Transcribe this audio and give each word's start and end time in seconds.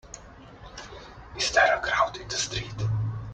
Is 1.37 1.51
there 1.51 1.75
a 1.77 1.79
crowd 1.79 2.17
in 2.17 2.27
the 2.27 2.33
street? 2.35 2.73